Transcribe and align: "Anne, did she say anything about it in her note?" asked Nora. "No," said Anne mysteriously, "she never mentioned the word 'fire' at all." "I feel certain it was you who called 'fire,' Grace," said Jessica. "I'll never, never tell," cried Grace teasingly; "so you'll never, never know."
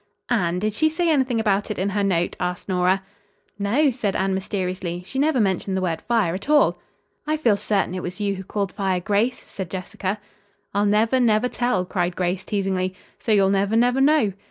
"Anne, 0.29 0.57
did 0.57 0.73
she 0.73 0.89
say 0.89 1.11
anything 1.11 1.39
about 1.39 1.69
it 1.69 1.77
in 1.77 1.89
her 1.89 2.03
note?" 2.03 2.35
asked 2.39 2.67
Nora. 2.67 3.03
"No," 3.59 3.91
said 3.91 4.15
Anne 4.15 4.33
mysteriously, 4.33 5.03
"she 5.05 5.19
never 5.19 5.39
mentioned 5.39 5.77
the 5.77 5.81
word 5.81 6.01
'fire' 6.01 6.33
at 6.33 6.49
all." 6.49 6.79
"I 7.27 7.37
feel 7.37 7.55
certain 7.55 7.93
it 7.93 8.01
was 8.01 8.19
you 8.19 8.33
who 8.33 8.43
called 8.43 8.73
'fire,' 8.73 8.99
Grace," 8.99 9.45
said 9.47 9.69
Jessica. 9.69 10.19
"I'll 10.73 10.87
never, 10.87 11.19
never 11.19 11.47
tell," 11.47 11.85
cried 11.85 12.15
Grace 12.15 12.43
teasingly; 12.43 12.95
"so 13.19 13.31
you'll 13.31 13.51
never, 13.51 13.75
never 13.75 14.01
know." 14.01 14.33